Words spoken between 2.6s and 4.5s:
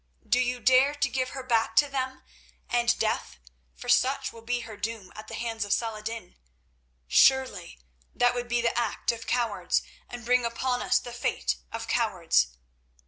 and death, for such will